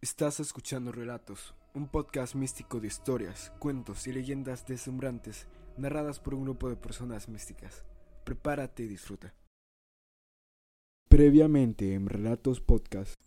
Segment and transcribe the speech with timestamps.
[0.00, 5.46] Estás escuchando Relatos, un podcast místico de historias, cuentos y leyendas deslumbrantes
[5.76, 7.84] narradas por un grupo de personas místicas.
[8.24, 9.34] Prepárate y disfruta.
[11.08, 13.20] Previamente en Relatos Podcast.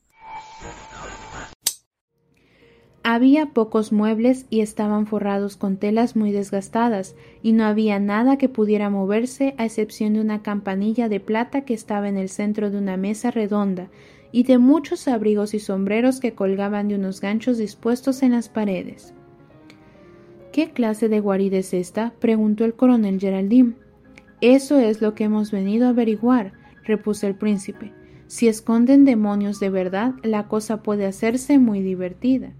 [3.03, 8.47] Había pocos muebles y estaban forrados con telas muy desgastadas, y no había nada que
[8.47, 12.77] pudiera moverse a excepción de una campanilla de plata que estaba en el centro de
[12.77, 13.89] una mesa redonda,
[14.31, 19.15] y de muchos abrigos y sombreros que colgaban de unos ganchos dispuestos en las paredes.
[20.51, 22.13] ¿Qué clase de guarida es esta?
[22.19, 23.73] preguntó el coronel Geraldine.
[24.41, 27.93] Eso es lo que hemos venido a averiguar, repuso el príncipe.
[28.27, 32.53] Si esconden demonios de verdad, la cosa puede hacerse muy divertida.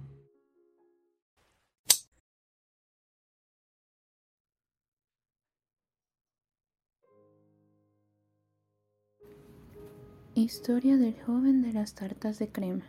[10.34, 12.85] Historia del joven de las tartas de crema.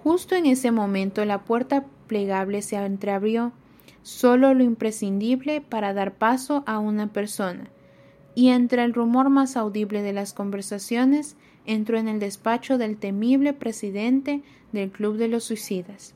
[0.00, 3.50] Justo en ese momento la puerta plegable se entreabrió,
[4.04, 7.68] solo lo imprescindible para dar paso a una persona,
[8.36, 11.34] y entre el rumor más audible de las conversaciones
[11.66, 16.14] entró en el despacho del temible presidente del Club de los Suicidas.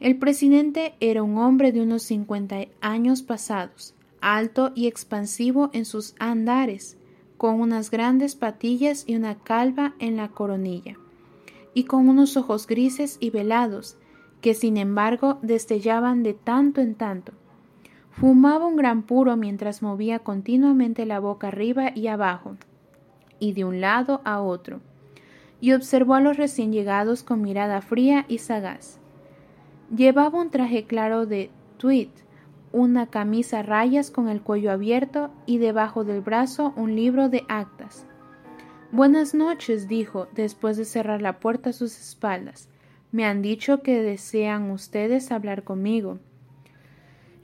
[0.00, 6.14] El presidente era un hombre de unos cincuenta años pasados, alto y expansivo en sus
[6.18, 6.96] andares,
[7.40, 10.98] con unas grandes patillas y una calva en la coronilla,
[11.72, 13.96] y con unos ojos grises y velados,
[14.42, 17.32] que sin embargo destellaban de tanto en tanto.
[18.10, 22.58] Fumaba un gran puro mientras movía continuamente la boca arriba y abajo,
[23.38, 24.82] y de un lado a otro,
[25.62, 28.98] y observó a los recién llegados con mirada fría y sagaz.
[29.96, 32.10] Llevaba un traje claro de tweed,
[32.72, 37.44] una camisa a rayas con el cuello abierto y debajo del brazo un libro de
[37.48, 38.06] actas.
[38.92, 42.68] Buenas noches, dijo, después de cerrar la puerta a sus espaldas.
[43.12, 46.18] Me han dicho que desean ustedes hablar conmigo.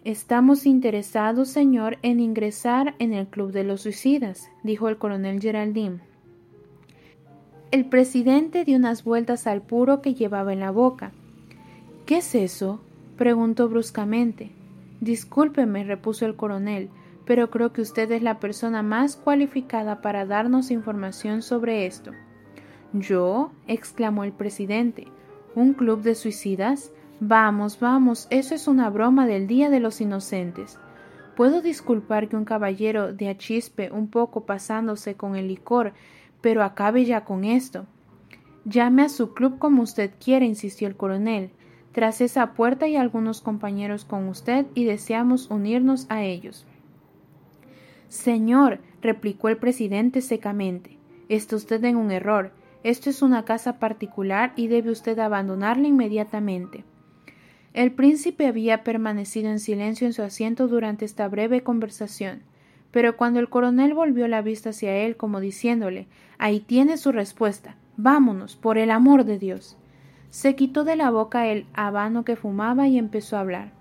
[0.05, 6.01] Estamos interesados, señor, en ingresar en el Club de los Suicidas, dijo el coronel Geraldine.
[7.73, 11.11] El presidente dio unas vueltas al puro que llevaba en la boca.
[12.07, 12.81] ¿Qué es eso?
[13.17, 14.56] preguntó bruscamente.
[15.01, 16.91] Discúlpeme, repuso el coronel,
[17.25, 22.13] pero creo que usted es la persona más cualificada para darnos información sobre esto.
[22.93, 23.53] ¿Yo?
[23.67, 25.09] exclamó el presidente.
[25.55, 26.93] ¿Un club de suicidas?
[27.21, 30.79] Vamos, vamos, eso es una broma del Día de los Inocentes.
[31.35, 35.93] Puedo disculpar que un caballero de achispe un poco pasándose con el licor,
[36.41, 37.87] pero acabe ya con esto.
[38.65, 41.51] Llame a su club como usted quiera, insistió el coronel.
[41.97, 46.67] Tras esa puerta hay algunos compañeros con usted y deseamos unirnos a ellos.
[48.11, 50.99] Señor, replicó el presidente secamente,
[51.31, 52.53] está usted en un error.
[52.83, 56.85] Esto es una casa particular y debe usted abandonarla inmediatamente.
[57.73, 62.43] El príncipe había permanecido en silencio en su asiento durante esta breve conversación,
[62.91, 67.77] pero cuando el coronel volvió la vista hacia él como diciéndole Ahí tiene su respuesta.
[67.97, 69.79] Vámonos, por el amor de Dios.
[70.37, 73.73] Se quitó de la boca el habano que fumaba y empezó a hablar.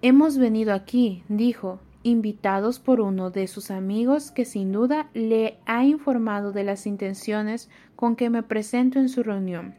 [0.00, 5.84] Hemos venido aquí, dijo, invitados por uno de sus amigos que sin duda le ha
[5.84, 9.74] informado de las intenciones con que me presento en su reunión.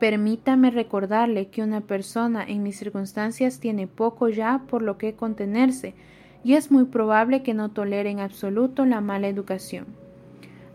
[0.00, 5.94] Permítame recordarle que una persona en mis circunstancias tiene poco ya por lo que contenerse,
[6.42, 9.86] y es muy probable que no tolere en absoluto la mala educación.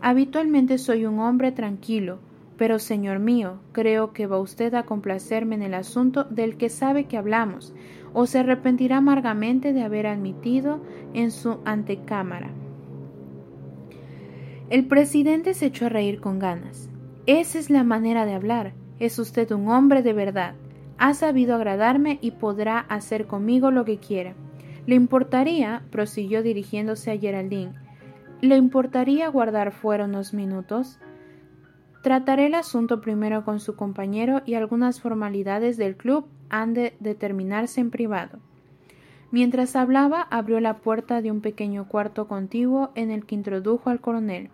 [0.00, 2.18] Habitualmente soy un hombre tranquilo,
[2.58, 7.04] pero, señor mío, creo que va usted a complacerme en el asunto del que sabe
[7.04, 7.72] que hablamos,
[8.12, 10.82] o se arrepentirá amargamente de haber admitido
[11.14, 12.50] en su antecámara.
[14.70, 16.90] El presidente se echó a reír con ganas.
[17.26, 18.72] Esa es la manera de hablar.
[18.98, 20.54] Es usted un hombre de verdad.
[20.98, 24.34] Ha sabido agradarme y podrá hacer conmigo lo que quiera.
[24.84, 27.74] ¿Le importaría, prosiguió dirigiéndose a Geraldine,
[28.40, 30.98] ¿le importaría guardar fuera unos minutos?
[32.08, 37.82] Trataré el asunto primero con su compañero y algunas formalidades del club han de determinarse
[37.82, 38.38] en privado.
[39.30, 44.00] Mientras hablaba, abrió la puerta de un pequeño cuarto contiguo en el que introdujo al
[44.00, 44.48] coronel.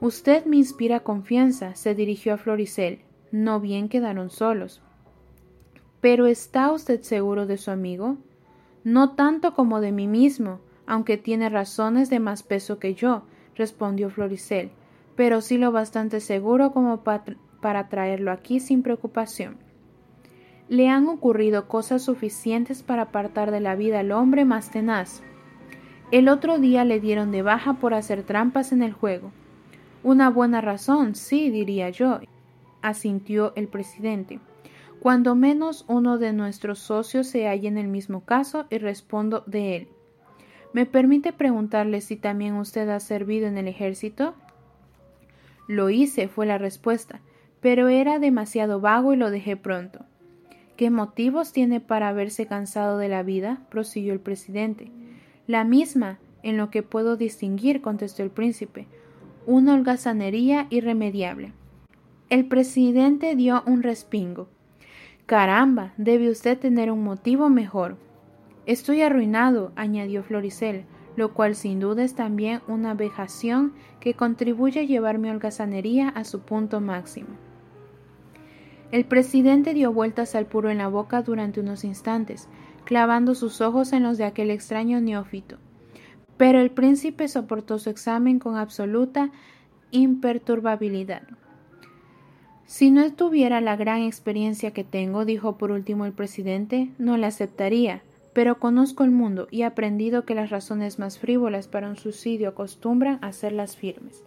[0.00, 3.02] Usted me inspira confianza, se dirigió a Floricel.
[3.30, 4.82] No bien quedaron solos.
[6.00, 8.16] ¿Pero está usted seguro de su amigo?
[8.82, 13.22] No tanto como de mí mismo, aunque tiene razones de más peso que yo,
[13.54, 14.72] respondió Floricel
[15.18, 19.56] pero sí lo bastante seguro como para traerlo aquí sin preocupación.
[20.68, 25.22] le han ocurrido cosas suficientes para apartar de la vida al hombre más tenaz.
[26.12, 29.32] El otro día le dieron de baja por hacer trampas en el juego.
[30.04, 32.20] Una buena razón, sí, diría yo,
[32.80, 34.38] asintió el presidente.
[35.00, 39.76] Cuando menos uno de nuestros socios se halla en el mismo caso y respondo de
[39.76, 39.88] él.
[40.72, 44.34] ¿Me permite preguntarle si también usted ha servido en el ejército?
[45.68, 47.20] Lo hice, fue la respuesta,
[47.60, 50.06] pero era demasiado vago y lo dejé pronto.
[50.76, 53.60] ¿Qué motivos tiene para haberse cansado de la vida?
[53.68, 54.90] prosiguió el presidente.
[55.46, 58.86] La misma, en lo que puedo distinguir, contestó el príncipe,
[59.44, 61.52] una holgazanería irremediable.
[62.30, 64.48] El presidente dio un respingo.
[65.26, 67.96] Caramba, debe usted tener un motivo mejor.
[68.64, 70.84] Estoy arruinado, añadió Floricel,
[71.18, 76.22] lo cual sin duda es también una vejación que contribuye a llevar mi holgazanería a
[76.22, 77.28] su punto máximo.
[78.92, 82.48] El presidente dio vueltas al puro en la boca durante unos instantes,
[82.84, 85.58] clavando sus ojos en los de aquel extraño neófito.
[86.36, 89.32] Pero el príncipe soportó su examen con absoluta
[89.90, 91.22] imperturbabilidad.
[92.64, 97.26] Si no tuviera la gran experiencia que tengo, dijo por último el presidente, no la
[97.26, 98.02] aceptaría,
[98.38, 102.50] pero conozco el mundo y he aprendido que las razones más frívolas para un suicidio
[102.50, 104.22] acostumbran a ser las firmes.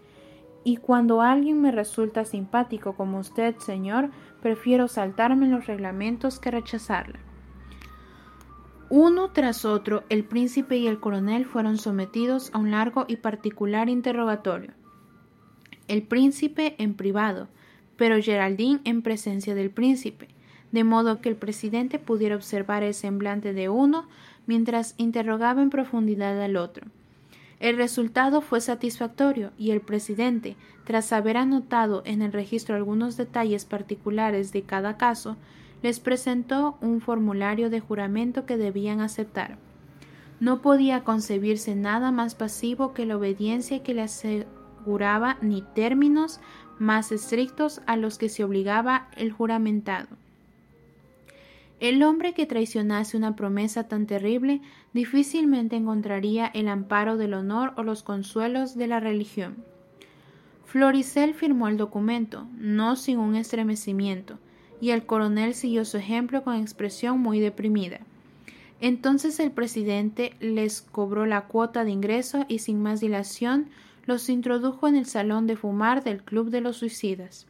[0.65, 4.09] Y cuando alguien me resulta simpático como usted, señor,
[4.41, 7.19] prefiero saltarme los reglamentos que rechazarla.
[8.89, 13.87] Uno tras otro, el príncipe y el coronel fueron sometidos a un largo y particular
[13.87, 14.73] interrogatorio.
[15.87, 17.47] El príncipe en privado,
[17.95, 20.27] pero Geraldine en presencia del príncipe,
[20.71, 24.05] de modo que el presidente pudiera observar el semblante de uno
[24.47, 26.87] mientras interrogaba en profundidad al otro.
[27.59, 33.65] El resultado fue satisfactorio y el presidente, tras haber anotado en el registro algunos detalles
[33.65, 35.37] particulares de cada caso,
[35.83, 39.57] les presentó un formulario de juramento que debían aceptar.
[40.39, 46.39] No podía concebirse nada más pasivo que la obediencia que le aseguraba ni términos
[46.79, 50.07] más estrictos a los que se obligaba el juramentado.
[51.81, 54.61] El hombre que traicionase una promesa tan terrible
[54.93, 59.55] difícilmente encontraría el amparo del honor o los consuelos de la religión.
[60.63, 64.37] Floricel firmó el documento, no sin un estremecimiento,
[64.79, 68.01] y el coronel siguió su ejemplo con expresión muy deprimida.
[68.79, 73.69] Entonces el presidente les cobró la cuota de ingreso y sin más dilación
[74.05, 77.47] los introdujo en el salón de fumar del Club de los Suicidas.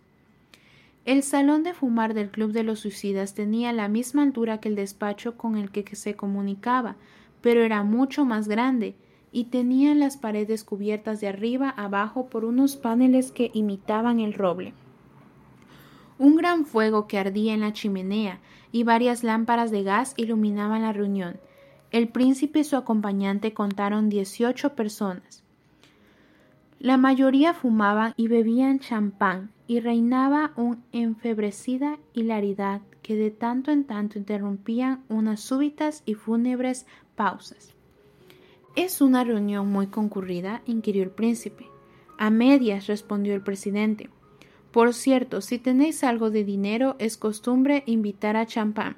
[1.03, 4.75] El salón de fumar del Club de los Suicidas tenía la misma altura que el
[4.75, 6.95] despacho con el que se comunicaba,
[7.41, 8.95] pero era mucho más grande
[9.31, 14.75] y tenía las paredes cubiertas de arriba abajo por unos paneles que imitaban el roble.
[16.19, 18.39] Un gran fuego que ardía en la chimenea
[18.71, 21.39] y varias lámparas de gas iluminaban la reunión.
[21.89, 25.43] El príncipe y su acompañante contaron dieciocho personas.
[26.81, 33.83] La mayoría fumaban y bebían champán, y reinaba una enfebrecida hilaridad que de tanto en
[33.83, 37.75] tanto interrumpían unas súbitas y fúnebres pausas.
[38.75, 40.63] ¿Es una reunión muy concurrida?
[40.65, 41.67] inquirió el príncipe.
[42.17, 44.09] A medias, respondió el presidente.
[44.71, 48.95] Por cierto, si tenéis algo de dinero, es costumbre invitar a champán.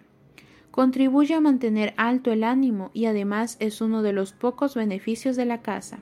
[0.72, 5.44] Contribuye a mantener alto el ánimo y además es uno de los pocos beneficios de
[5.44, 6.00] la casa.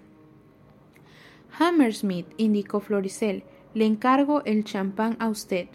[1.57, 3.43] Hammersmith, indicó Floricel,
[3.73, 5.67] le encargo el champán a usted.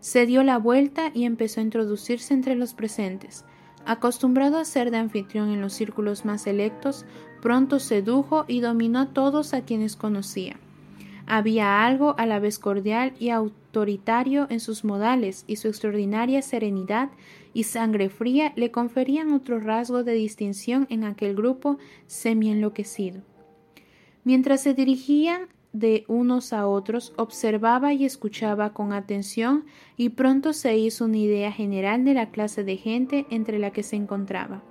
[0.00, 3.44] Se dio la vuelta y empezó a introducirse entre los presentes.
[3.86, 7.04] Acostumbrado a ser de anfitrión en los círculos más selectos,
[7.42, 10.56] pronto sedujo y dominó a todos a quienes conocía.
[11.26, 17.10] Había algo a la vez cordial y autoritario en sus modales, y su extraordinaria serenidad
[17.54, 23.22] y sangre fría le conferían otro rasgo de distinción en aquel grupo semi enloquecido.
[24.24, 29.64] Mientras se dirigían de unos a otros, observaba y escuchaba con atención
[29.96, 33.82] y pronto se hizo una idea general de la clase de gente entre la que
[33.82, 34.62] se encontraba.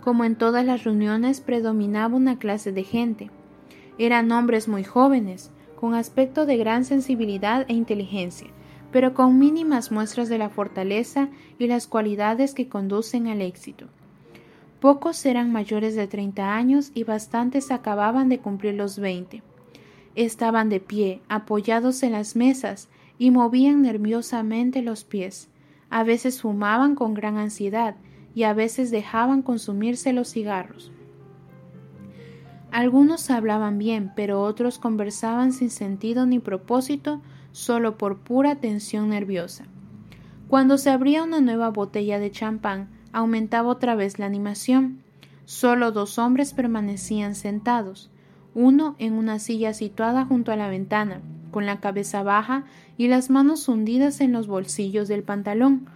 [0.00, 3.30] Como en todas las reuniones predominaba una clase de gente.
[3.98, 8.48] Eran hombres muy jóvenes, con aspecto de gran sensibilidad e inteligencia,
[8.92, 13.88] pero con mínimas muestras de la fortaleza y las cualidades que conducen al éxito.
[14.82, 19.40] Pocos eran mayores de treinta años y bastantes acababan de cumplir los veinte.
[20.16, 25.48] Estaban de pie, apoyados en las mesas, y movían nerviosamente los pies.
[25.88, 27.94] A veces fumaban con gran ansiedad
[28.34, 30.90] y a veces dejaban consumirse los cigarros.
[32.72, 37.22] Algunos hablaban bien, pero otros conversaban sin sentido ni propósito,
[37.52, 39.64] solo por pura tensión nerviosa.
[40.48, 45.02] Cuando se abría una nueva botella de champán, aumentaba otra vez la animación.
[45.44, 48.10] Solo dos hombres permanecían sentados,
[48.54, 52.64] uno en una silla situada junto a la ventana, con la cabeza baja
[52.96, 55.86] y las manos hundidas en los bolsillos del pantalón,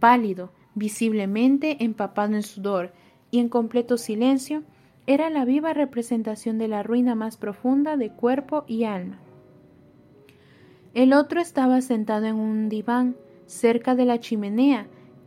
[0.00, 2.92] pálido, visiblemente empapado en sudor
[3.30, 4.62] y en completo silencio,
[5.06, 9.18] era la viva representación de la ruina más profunda de cuerpo y alma.
[10.94, 14.86] El otro estaba sentado en un diván cerca de la chimenea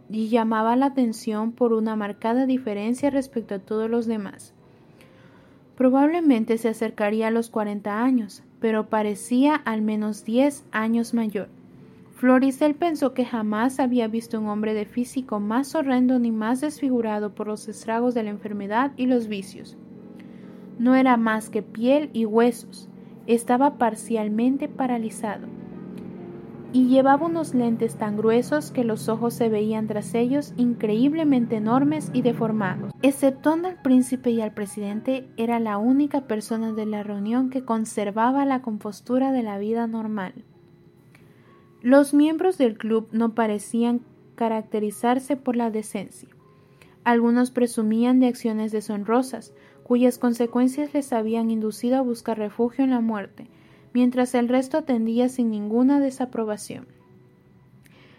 [0.10, 4.54] y llamaba la atención por una marcada diferencia respecto a todos los demás.
[5.76, 11.50] Probablemente se acercaría a los cuarenta años, pero parecía al menos diez años mayor.
[12.16, 17.36] Floricel pensó que jamás había visto un hombre de físico más horrendo ni más desfigurado
[17.36, 19.76] por los estragos de la enfermedad y los vicios.
[20.80, 22.88] No era más que piel y huesos,
[23.28, 25.55] estaba parcialmente paralizado
[26.76, 32.12] y llevaba unos lentes tan gruesos que los ojos se veían tras ellos increíblemente enormes
[32.12, 32.92] y deformados.
[33.02, 38.44] Exceptuando al príncipe y al presidente, era la única persona de la reunión que conservaba
[38.44, 40.34] la compostura de la vida normal.
[41.82, 44.02] Los miembros del club no parecían
[44.36, 46.28] caracterizarse por la decencia.
[47.06, 49.54] Algunos presumían de acciones deshonrosas,
[49.84, 53.48] cuyas consecuencias les habían inducido a buscar refugio en la muerte,
[53.96, 56.86] mientras el resto atendía sin ninguna desaprobación.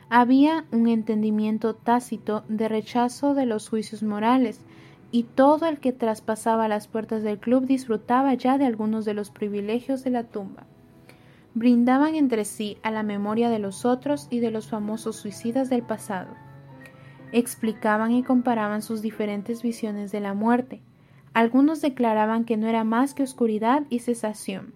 [0.09, 4.63] Había un entendimiento tácito de rechazo de los juicios morales,
[5.13, 9.31] y todo el que traspasaba las puertas del club disfrutaba ya de algunos de los
[9.31, 10.65] privilegios de la tumba.
[11.53, 15.83] Brindaban entre sí a la memoria de los otros y de los famosos suicidas del
[15.83, 16.33] pasado.
[17.33, 20.81] Explicaban y comparaban sus diferentes visiones de la muerte.
[21.35, 24.73] Algunos declaraban que no era más que oscuridad y cesación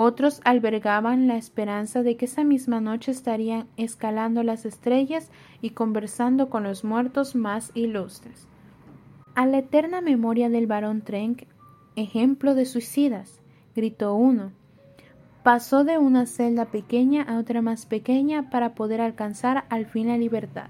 [0.00, 6.48] otros albergaban la esperanza de que esa misma noche estarían escalando las estrellas y conversando
[6.48, 8.46] con los muertos más ilustres.
[9.34, 11.48] A la eterna memoria del barón Trenck,
[11.96, 13.40] ejemplo de suicidas,
[13.74, 14.52] gritó uno.
[15.42, 20.16] Pasó de una celda pequeña a otra más pequeña para poder alcanzar al fin la
[20.16, 20.68] libertad.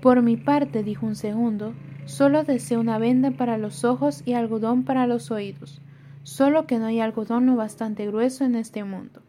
[0.00, 4.84] Por mi parte, dijo un segundo, solo deseo una venda para los ojos y algodón
[4.84, 5.80] para los oídos
[6.26, 9.22] solo que no hay algodón lo bastante grueso en este mundo.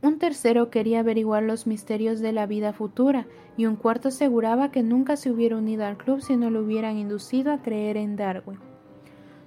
[0.00, 3.26] Un tercero quería averiguar los misterios de la vida futura,
[3.58, 6.96] y un cuarto aseguraba que nunca se hubiera unido al club si no lo hubieran
[6.96, 8.58] inducido a creer en Darwin.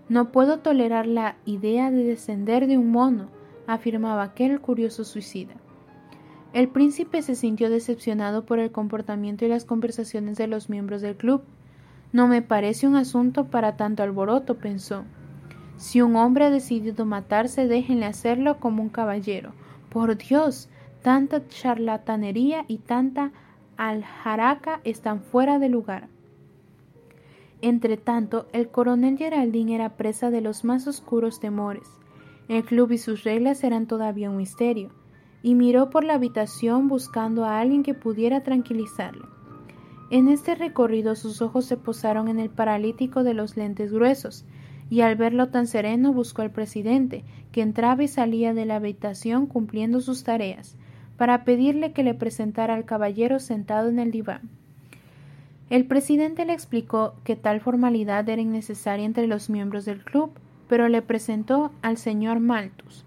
[0.10, 3.28] No puedo tolerar la idea de descender de un mono,
[3.66, 5.56] afirmaba aquel curioso suicida.
[6.54, 11.18] El príncipe se sintió decepcionado por el comportamiento y las conversaciones de los miembros del
[11.18, 11.42] club.
[12.14, 15.04] No me parece un asunto para tanto alboroto, pensó.
[15.80, 19.54] Si un hombre ha decidido matarse, déjenle hacerlo como un caballero.
[19.88, 20.68] Por Dios,
[21.02, 23.32] tanta charlatanería y tanta
[23.78, 26.10] aljaraca están fuera de lugar.
[27.62, 31.88] Entretanto, el coronel Geraldine era presa de los más oscuros temores.
[32.50, 34.90] El club y sus reglas eran todavía un misterio,
[35.44, 39.24] y miró por la habitación buscando a alguien que pudiera tranquilizarle.
[40.10, 44.44] En este recorrido sus ojos se posaron en el paralítico de los lentes gruesos,
[44.90, 49.46] y al verlo tan sereno buscó al presidente, que entraba y salía de la habitación
[49.46, 50.76] cumpliendo sus tareas,
[51.18, 54.50] para pedirle que le presentara al caballero sentado en el diván.
[55.70, 60.32] El presidente le explicó que tal formalidad era innecesaria entre los miembros del club,
[60.68, 63.06] pero le presentó al señor Malthus.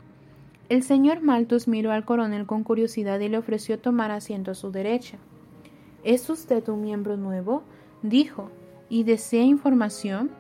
[0.69, 4.71] El señor Malthus miró al coronel con curiosidad y le ofreció tomar asiento a su
[4.71, 5.19] derecha.
[6.05, 7.63] ¿Es usted un miembro nuevo?
[8.03, 8.51] dijo.
[8.89, 10.31] ¿Y desea información?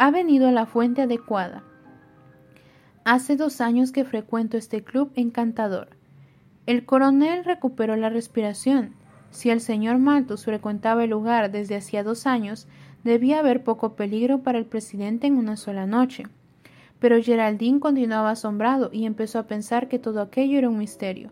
[0.00, 1.62] Ha venido a la fuente adecuada.
[3.04, 5.88] Hace dos años que frecuento este club encantador.
[6.64, 8.94] El coronel recuperó la respiración.
[9.30, 12.66] Si el señor Malthus frecuentaba el lugar desde hacía dos años,
[13.04, 16.24] debía haber poco peligro para el presidente en una sola noche.
[16.98, 21.28] Pero Geraldine continuaba asombrado y empezó a pensar que todo aquello era un misterio.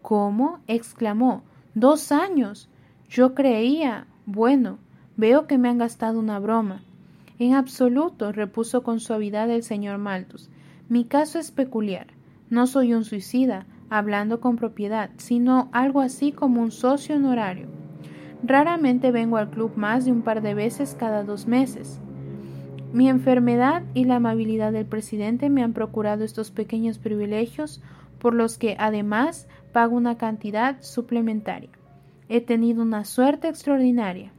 [0.00, 0.60] ¿Cómo?
[0.68, 1.42] exclamó.
[1.74, 2.68] Dos años.
[3.08, 4.06] Yo creía.
[4.26, 4.78] Bueno,
[5.16, 6.84] veo que me han gastado una broma.
[7.42, 10.48] En absoluto, repuso con suavidad el señor Malthus.
[10.88, 12.06] Mi caso es peculiar.
[12.50, 17.66] No soy un suicida, hablando con propiedad, sino algo así como un socio honorario.
[18.44, 21.98] Raramente vengo al club más de un par de veces cada dos meses.
[22.92, 27.82] Mi enfermedad y la amabilidad del presidente me han procurado estos pequeños privilegios
[28.20, 31.70] por los que además pago una cantidad suplementaria.
[32.28, 34.30] He tenido una suerte extraordinaria.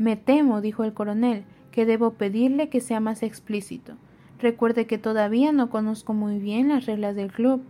[0.00, 3.94] Me temo, dijo el coronel, que debo pedirle que sea más explícito.
[4.38, 7.62] Recuerde que todavía no conozco muy bien las reglas del club.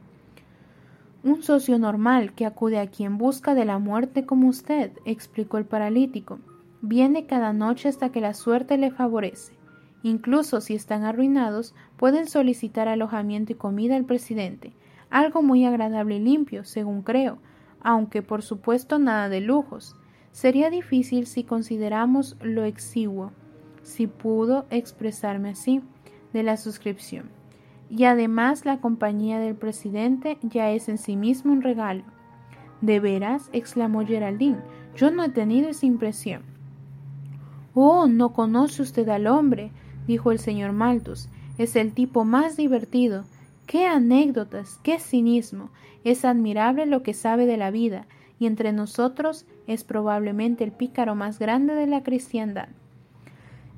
[1.23, 5.65] Un socio normal que acude aquí en busca de la muerte como usted, explicó el
[5.65, 6.39] paralítico.
[6.81, 9.53] Viene cada noche hasta que la suerte le favorece.
[10.03, 14.73] Incluso si están arruinados, pueden solicitar alojamiento y comida al presidente,
[15.11, 17.39] algo muy agradable y limpio, según creo,
[17.83, 19.97] aunque por supuesto nada de lujos.
[20.31, 23.33] Sería difícil si consideramos lo exiguo,
[23.83, 25.83] si pudo expresarme así,
[26.33, 27.31] de la suscripción.
[27.89, 32.05] Y además la compañía del presidente ya es en sí mismo un regalo.
[32.81, 33.51] ¿De veras?
[33.53, 34.61] exclamó Geraldine.
[34.97, 36.43] Yo no he tenido esa impresión.
[37.75, 39.71] Oh, no conoce usted al hombre,
[40.07, 41.29] dijo el señor Malthus.
[41.59, 43.25] Es el tipo más divertido.
[43.67, 45.71] Qué anécdotas, qué cinismo.
[46.05, 48.07] Es admirable lo que sabe de la vida,
[48.39, 52.69] y entre nosotros es probablemente el pícaro más grande de la cristiandad.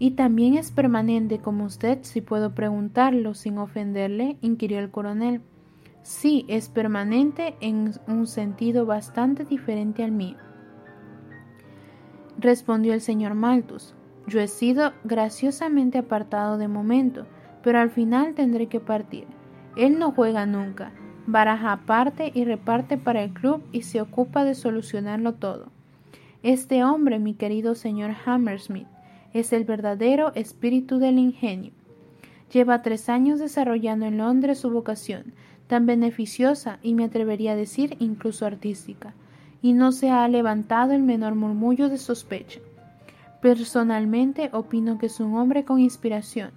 [0.02, 4.36] ¿Y también es permanente como usted, si puedo preguntarlo sin ofenderle?
[4.40, 5.42] inquirió el coronel.
[6.02, 10.38] Sí, es permanente en un sentido bastante diferente al mío.
[12.36, 13.94] Respondió el señor Malthus.
[14.26, 17.28] Yo he sido graciosamente apartado de momento,
[17.62, 19.28] pero al final tendré que partir.
[19.76, 20.90] Él no juega nunca,
[21.28, 25.70] baraja aparte y reparte para el club y se ocupa de solucionarlo todo.
[26.42, 28.88] Este hombre, mi querido señor Hammersmith,
[29.34, 31.72] es el verdadero espíritu del ingenio.
[32.52, 35.32] Lleva tres años desarrollando en Londres su vocación,
[35.66, 39.14] tan beneficiosa y me atrevería a decir incluso artística,
[39.62, 42.60] y no se ha levantado el menor murmullo de sospecha.
[43.40, 46.50] Personalmente opino que es un hombre con inspiración.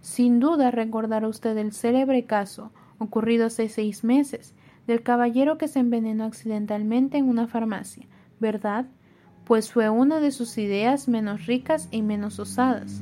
[0.00, 4.54] Sin duda recordará usted el célebre caso ocurrido hace seis meses,
[4.86, 8.06] del caballero que se envenenó accidentalmente en una farmacia,
[8.38, 8.86] ¿verdad?
[9.46, 13.00] Pues fue una de sus ideas menos ricas y menos osadas.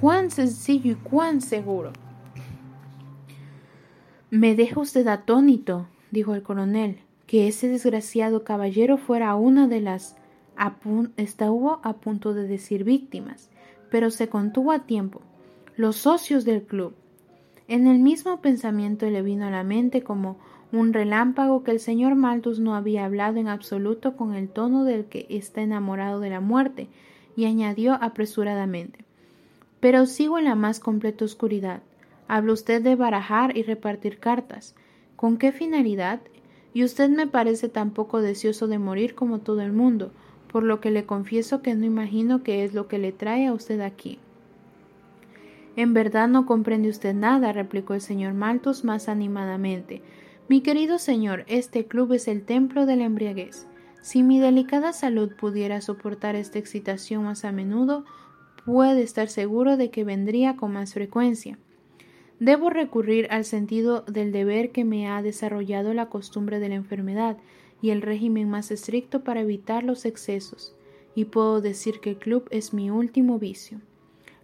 [0.00, 1.92] ¡Cuán sencillo y cuán seguro!
[4.30, 10.16] Me deja usted atónito, dijo el coronel, que ese desgraciado caballero fuera una de las
[11.18, 13.50] estuvo a punto de decir víctimas,
[13.90, 15.20] pero se contuvo a tiempo.
[15.76, 16.94] Los socios del club,
[17.68, 20.38] en el mismo pensamiento le vino a la mente como
[20.72, 25.04] un relámpago que el señor Malthus no había hablado en absoluto con el tono del
[25.04, 26.88] que está enamorado de la muerte,
[27.36, 29.04] y añadió apresuradamente
[29.80, 31.82] Pero sigo en la más completa oscuridad.
[32.28, 34.74] Habla usted de barajar y repartir cartas.
[35.16, 36.20] ¿Con qué finalidad?
[36.72, 40.10] Y usted me parece tan poco deseoso de morir como todo el mundo,
[40.50, 43.52] por lo que le confieso que no imagino qué es lo que le trae a
[43.52, 44.18] usted aquí.
[45.74, 50.02] En verdad no comprende usted nada, replicó el señor Malthus más animadamente.
[50.52, 53.66] Mi querido señor, este club es el templo de la embriaguez.
[54.02, 58.04] Si mi delicada salud pudiera soportar esta excitación más a menudo,
[58.66, 61.58] puede estar seguro de que vendría con más frecuencia.
[62.38, 67.38] Debo recurrir al sentido del deber que me ha desarrollado la costumbre de la enfermedad
[67.80, 70.76] y el régimen más estricto para evitar los excesos,
[71.14, 73.80] y puedo decir que el club es mi último vicio.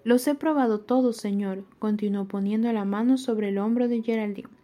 [0.04, 4.57] Los he probado todos, señor, continuó poniendo la mano sobre el hombro de Geraldine.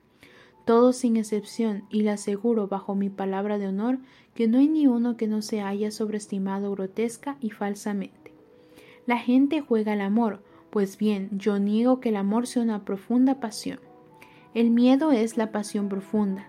[0.64, 3.98] Todos sin excepción, y le aseguro bajo mi palabra de honor
[4.34, 8.32] que no hay ni uno que no se haya sobreestimado grotesca y falsamente.
[9.06, 13.38] La gente juega al amor, pues bien, yo niego que el amor sea una profunda
[13.40, 13.78] pasión.
[14.54, 16.48] El miedo es la pasión profunda.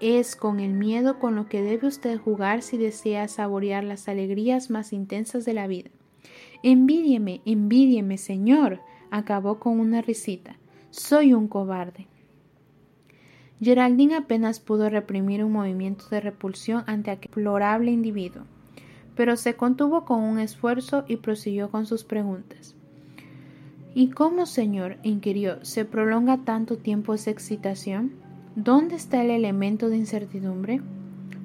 [0.00, 4.70] Es con el miedo con lo que debe usted jugar si desea saborear las alegrías
[4.70, 5.90] más intensas de la vida.
[6.62, 10.56] Envídieme, envídieme, señor, acabó con una risita.
[10.90, 12.09] Soy un cobarde.
[13.62, 18.44] Geraldine apenas pudo reprimir un movimiento de repulsión ante aquel deplorable individuo,
[19.14, 22.74] pero se contuvo con un esfuerzo y prosiguió con sus preguntas.
[23.94, 24.96] ¿Y cómo, señor?
[25.02, 28.12] inquirió, ¿se prolonga tanto tiempo esa excitación?
[28.56, 30.80] ¿Dónde está el elemento de incertidumbre?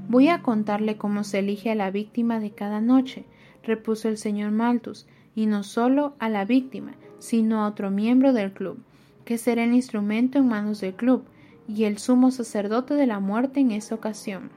[0.08, 3.26] Voy a contarle cómo se elige a la víctima de cada noche,
[3.64, 8.54] repuso el señor Malthus, y no solo a la víctima, sino a otro miembro del
[8.54, 8.78] club,
[9.26, 11.26] que será el instrumento en manos del club
[11.68, 14.50] y el sumo sacerdote de la muerte en esa ocasión.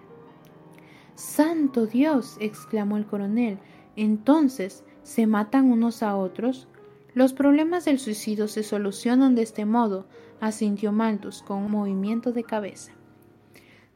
[1.14, 2.37] Santo Dios.
[2.40, 3.59] exclamó el coronel.
[3.97, 6.68] Entonces, ¿se matan unos a otros?
[7.14, 10.07] Los problemas del suicidio se solucionan de este modo,
[10.40, 12.92] asintió Malthus con un movimiento de cabeza.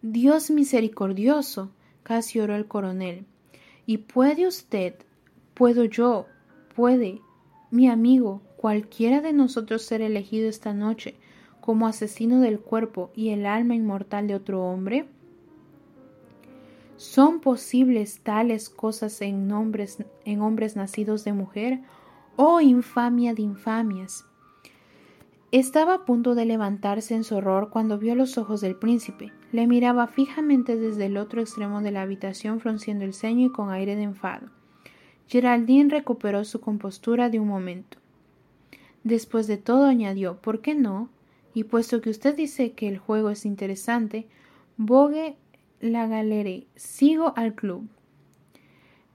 [0.01, 1.71] Dios misericordioso,
[2.03, 3.27] casi oró el coronel.
[3.87, 4.95] ¿Y puede usted,
[5.55, 6.27] puedo yo,
[6.75, 7.21] puede,
[7.71, 11.15] mi amigo, cualquiera de nosotros ser elegido esta noche
[11.63, 15.07] como asesino del cuerpo y el alma inmortal de otro hombre?
[16.99, 21.81] ¿Son posibles tales cosas en, hombres, en hombres nacidos de mujer?
[22.37, 24.27] ¡Oh, infamia de infamias!
[25.53, 29.67] Estaba a punto de levantarse en su horror cuando vio los ojos del príncipe, Le
[29.67, 33.95] miraba fijamente desde el otro extremo de la habitación frunciendo el ceño y con aire
[33.95, 34.49] de enfado.
[35.29, 37.99] Geraldine recuperó su compostura de un momento.
[39.05, 41.09] Después de todo, añadió, ¿por qué no?
[41.55, 44.27] Y puesto que usted dice que el juego es interesante,
[44.77, 45.37] bogue
[45.81, 46.65] la galería.
[46.77, 47.89] Sigo al club.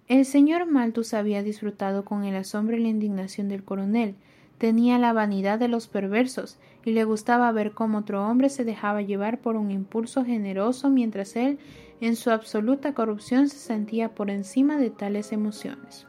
[0.08, 4.16] El señor Malthus había disfrutado con el asombro y la indignación del coronel.
[4.58, 9.02] Tenía la vanidad de los perversos y le gustaba ver cómo otro hombre se dejaba
[9.02, 11.60] llevar por un impulso generoso mientras él,
[12.00, 16.08] en su absoluta corrupción, se sentía por encima de tales emociones.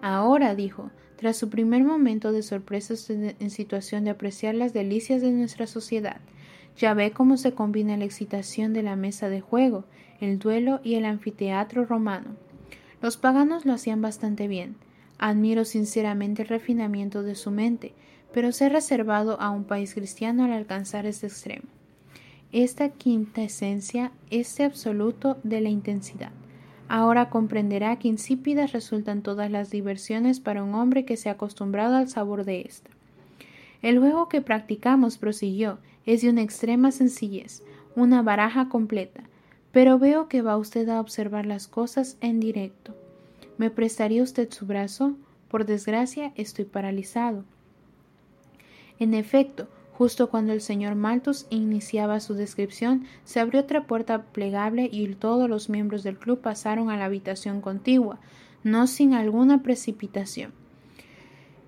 [0.00, 5.30] Ahora, dijo, tras su primer momento de sorpresa en situación de apreciar las delicias de
[5.30, 6.20] nuestra sociedad,
[6.76, 9.84] ya ve cómo se combina la excitación de la mesa de juego,
[10.20, 12.36] el duelo y el anfiteatro romano.
[13.00, 14.76] Los paganos lo hacían bastante bien.
[15.18, 17.92] Admiro sinceramente el refinamiento de su mente,
[18.32, 21.68] pero se ha reservado a un país cristiano al alcanzar este extremo.
[22.50, 26.32] Esta quinta esencia, este absoluto de la intensidad.
[26.88, 31.96] Ahora comprenderá que insípidas resultan todas las diversiones para un hombre que se ha acostumbrado
[31.96, 32.90] al sabor de ésta.
[33.82, 37.62] El juego que practicamos, prosiguió, es de una extrema sencillez,
[37.96, 39.24] una baraja completa,
[39.72, 42.94] pero veo que va usted a observar las cosas en directo.
[43.56, 45.16] ¿Me prestaría usted su brazo?
[45.48, 47.44] Por desgracia, estoy paralizado.
[48.98, 54.88] En efecto, justo cuando el señor Malthus iniciaba su descripción, se abrió otra puerta plegable
[54.90, 58.18] y todos los miembros del club pasaron a la habitación contigua,
[58.64, 60.52] no sin alguna precipitación.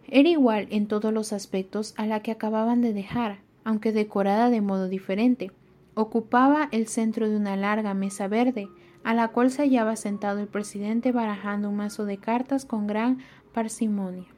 [0.09, 4.61] Era igual en todos los aspectos a la que acababan de dejar, aunque decorada de
[4.61, 5.51] modo diferente.
[5.95, 8.69] Ocupaba el centro de una larga mesa verde,
[9.03, 13.19] a la cual se hallaba sentado el presidente barajando un mazo de cartas con gran
[13.53, 14.36] parsimonia.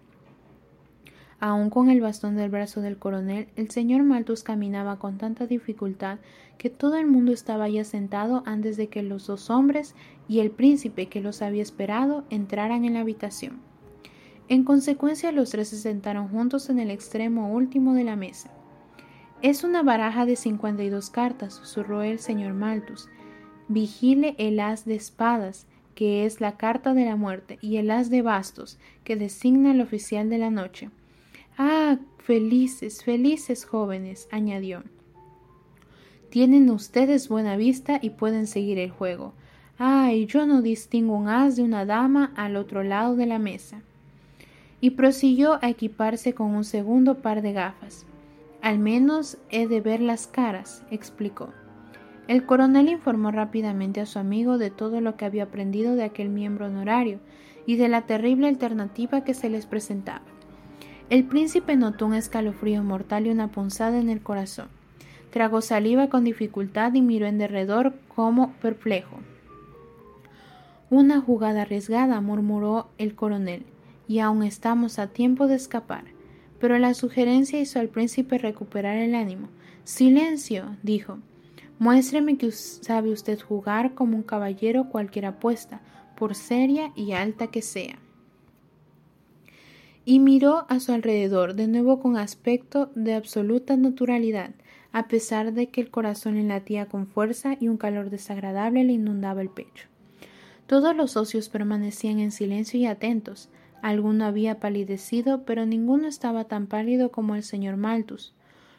[1.41, 6.19] Aun con el bastón del brazo del coronel, el señor Malthus caminaba con tanta dificultad
[6.59, 9.95] que todo el mundo estaba ya sentado antes de que los dos hombres
[10.27, 13.61] y el príncipe que los había esperado entraran en la habitación.
[14.49, 18.51] En consecuencia, los tres se sentaron juntos en el extremo último de la mesa.
[19.41, 23.09] Es una baraja de cincuenta y dos cartas, susurró el señor Malthus.
[23.69, 28.11] Vigile el as de espadas, que es la carta de la muerte, y el as
[28.11, 30.91] de bastos, que designa el oficial de la noche.
[31.61, 34.85] Ah, felices, felices jóvenes, añadió.
[36.31, 39.33] Tienen ustedes buena vista y pueden seguir el juego.
[39.77, 43.81] Ay, yo no distingo un as de una dama al otro lado de la mesa.
[44.81, 48.07] Y prosiguió a equiparse con un segundo par de gafas.
[48.63, 51.49] Al menos he de ver las caras, explicó.
[52.29, 56.29] El coronel informó rápidamente a su amigo de todo lo que había aprendido de aquel
[56.29, 57.19] miembro honorario
[57.67, 60.38] y de la terrible alternativa que se les presentaba.
[61.11, 64.69] El príncipe notó un escalofrío mortal y una punzada en el corazón.
[65.31, 69.19] Tragó saliva con dificultad y miró en derredor como perplejo.
[70.91, 73.65] Una jugada arriesgada, murmuró el coronel,
[74.07, 76.05] y aún estamos a tiempo de escapar
[76.59, 79.49] pero la sugerencia hizo al príncipe recuperar el ánimo.
[79.85, 81.19] Silencio, dijo.
[81.79, 85.81] Muéstreme que sabe usted jugar como un caballero cualquier apuesta,
[86.17, 87.99] por seria y alta que sea.
[90.11, 94.53] Y miró a su alrededor, de nuevo con aspecto de absoluta naturalidad,
[94.91, 98.95] a pesar de que el corazón le latía con fuerza y un calor desagradable le
[98.95, 99.87] inundaba el pecho.
[100.67, 103.51] Todos los socios permanecían en silencio y atentos,
[103.83, 108.33] Alguno había palidecido, pero ninguno estaba tan pálido como el señor Malthus.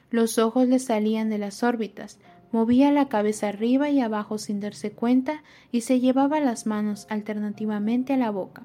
[0.10, 2.18] Los ojos le salían de las órbitas,
[2.52, 8.14] movía la cabeza arriba y abajo sin darse cuenta y se llevaba las manos alternativamente
[8.14, 8.64] a la boca.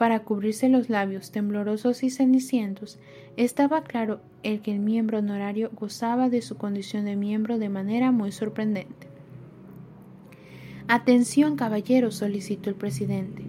[0.00, 2.98] Para cubrirse los labios temblorosos y cenicientos,
[3.36, 8.10] estaba claro el que el miembro honorario gozaba de su condición de miembro de manera
[8.10, 9.08] muy sorprendente.
[10.88, 13.42] Atención, caballero, solicitó el presidente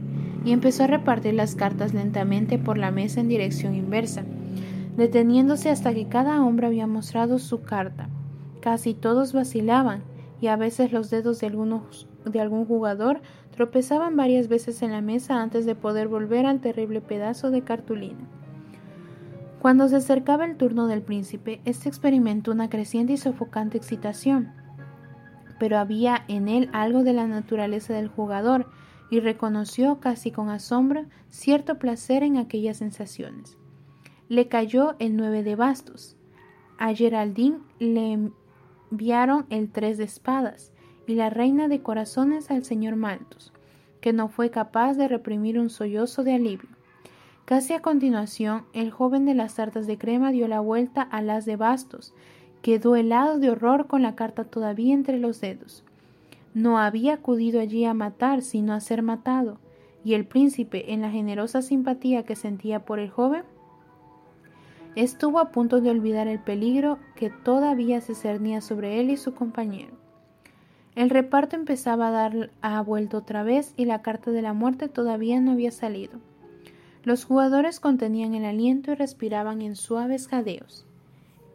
[0.44, 4.26] y empezó a repartir las cartas lentamente por la mesa en dirección inversa,
[4.98, 8.10] deteniéndose hasta que cada hombre había mostrado su carta.
[8.60, 10.04] Casi todos vacilaban,
[10.42, 13.22] y a veces los dedos de, algunos, de algún jugador
[13.62, 18.28] tropezaban varias veces en la mesa antes de poder volver al terrible pedazo de cartulina.
[19.60, 24.52] Cuando se acercaba el turno del príncipe, éste experimentó una creciente y sofocante excitación,
[25.60, 28.66] pero había en él algo de la naturaleza del jugador,
[29.12, 33.60] y reconoció casi con asombro cierto placer en aquellas sensaciones.
[34.28, 36.18] Le cayó el nueve de bastos.
[36.80, 38.32] A Geraldine le
[38.90, 40.72] enviaron el tres de espadas
[41.08, 43.52] y la reina de corazones al señor Malthus,
[44.02, 46.70] que no fue capaz de reprimir un sollozo de alivio.
[47.46, 51.46] Casi a continuación, el joven de las tartas de crema dio la vuelta a las
[51.46, 52.14] de bastos,
[52.62, 55.84] quedó helado de horror con la carta todavía entre los dedos.
[56.54, 59.58] No había acudido allí a matar, sino a ser matado,
[60.04, 63.44] y el príncipe, en la generosa simpatía que sentía por el joven,
[64.96, 69.34] estuvo a punto de olvidar el peligro que todavía se cernía sobre él y su
[69.34, 70.01] compañero.
[70.96, 74.90] El reparto empezaba a dar a vuelta otra vez y la carta de la muerte
[74.90, 76.20] todavía no había salido.
[77.04, 80.86] Los jugadores contenían el aliento y respiraban en suaves jadeos.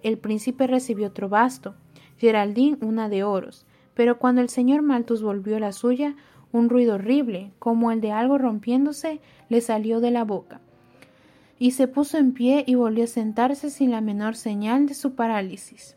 [0.03, 1.75] El príncipe recibió otro basto,
[2.19, 6.17] Geraldine una de oros, pero cuando el señor Malthus volvió la suya,
[6.53, 10.61] un ruido horrible, como el de algo rompiéndose, le salió de la boca.
[11.59, 15.15] Y se puso en pie y volvió a sentarse sin la menor señal de su
[15.15, 15.97] parálisis.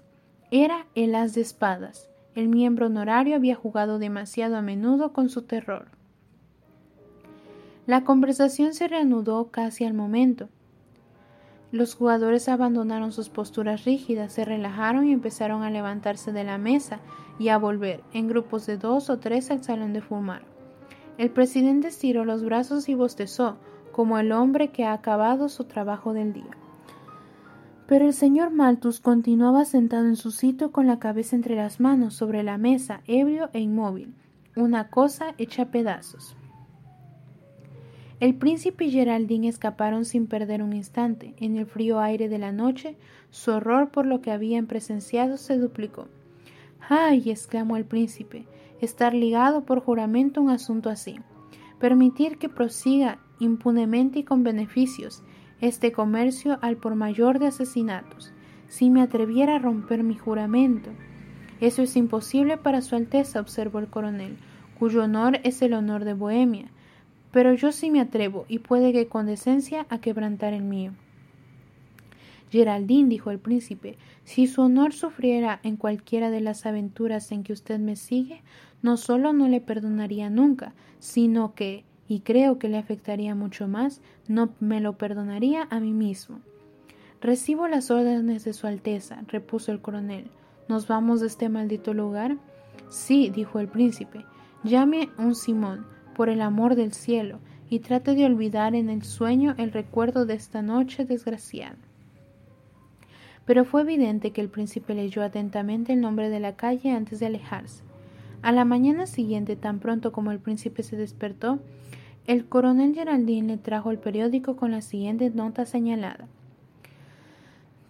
[0.51, 2.08] Era el as de espadas.
[2.39, 5.87] El miembro honorario había jugado demasiado a menudo con su terror.
[7.85, 10.47] La conversación se reanudó casi al momento.
[11.73, 17.01] Los jugadores abandonaron sus posturas rígidas, se relajaron y empezaron a levantarse de la mesa
[17.39, 20.43] y a volver, en grupos de dos o tres, al salón de fumar.
[21.17, 23.57] El presidente estiró los brazos y bostezó,
[23.91, 26.58] como el hombre que ha acabado su trabajo del día.
[27.89, 32.13] Pero el señor Malthus continuaba sentado en su sitio con la cabeza entre las manos
[32.13, 34.13] sobre la mesa, ebrio e inmóvil,
[34.55, 36.37] una cosa hecha pedazos.
[38.19, 41.33] El príncipe y Geraldine escaparon sin perder un instante.
[41.37, 42.95] En el frío aire de la noche,
[43.31, 46.07] su horror por lo que habían presenciado se duplicó.
[46.89, 47.31] ¡Ay!
[47.31, 48.45] exclamó el príncipe,
[48.81, 51.19] estar ligado por juramento a un asunto así.
[51.79, 55.23] Permitir que prosiga impunemente y con beneficios,
[55.61, 58.31] este comercio al por mayor de asesinatos,
[58.67, 60.91] si me atreviera a romper mi juramento.
[61.59, 64.37] Eso es imposible para Su Alteza, observó el coronel,
[64.77, 66.67] cuyo honor es el honor de Bohemia,
[67.31, 70.93] pero yo sí me atrevo, y puede que con decencia a quebrantar el mío.
[72.51, 77.53] Geraldine, dijo el príncipe, si su honor sufriera en cualquiera de las aventuras en que
[77.53, 78.41] usted me sigue,
[78.81, 84.01] no solo no le perdonaría nunca, sino que, y creo que le afectaría mucho más,
[84.27, 86.39] no me lo perdonaría a mí mismo.
[87.21, 90.31] Recibo las órdenes de Su Alteza, repuso el coronel.
[90.67, 92.37] ¿Nos vamos de este maldito lugar?
[92.89, 94.25] Sí, dijo el príncipe.
[94.63, 99.53] Llame un Simón, por el amor del cielo, y trate de olvidar en el sueño
[99.59, 101.77] el recuerdo de esta noche desgraciada.
[103.45, 107.27] Pero fue evidente que el príncipe leyó atentamente el nombre de la calle antes de
[107.27, 107.83] alejarse.
[108.41, 111.59] A la mañana siguiente, tan pronto como el príncipe se despertó,
[112.29, 116.27] el coronel Geraldine le trajo el periódico con la siguiente nota señalada.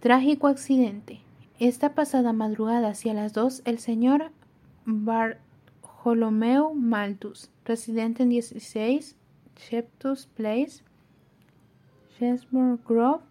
[0.00, 1.20] Trágico accidente.
[1.58, 4.30] Esta pasada madrugada hacia las dos, el señor
[4.86, 9.14] Bartolomeu Malthus, residente en 16
[9.58, 10.84] Sheptus Place,
[12.18, 13.22] Shesmore Grove,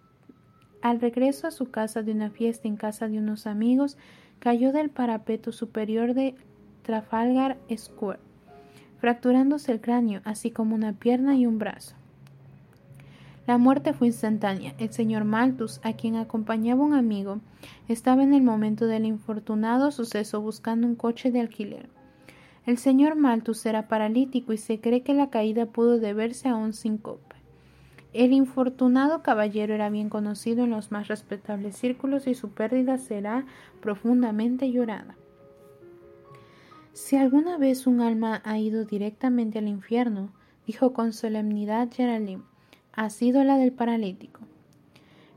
[0.84, 3.98] al regreso a su casa de una fiesta en casa de unos amigos,
[4.38, 6.36] cayó del parapeto superior de
[6.84, 8.29] Trafalgar Square
[9.00, 11.96] fracturándose el cráneo, así como una pierna y un brazo.
[13.48, 14.76] La muerte fue instantánea.
[14.78, 17.40] El señor Malthus, a quien acompañaba un amigo,
[17.88, 21.90] estaba en el momento del infortunado suceso buscando un coche de alquiler.
[22.68, 26.74] El señor Malthus era paralítico y se cree que la caída pudo deberse a un
[26.74, 27.38] síncope.
[28.14, 33.46] El infortunado caballero era bien conocido en los más respetables círculos y su pérdida será
[33.82, 35.16] profundamente llorada.
[37.02, 40.32] Si alguna vez un alma ha ido directamente al infierno,
[40.68, 42.44] dijo con solemnidad Geraldine,
[42.92, 44.42] ha sido la del paralítico.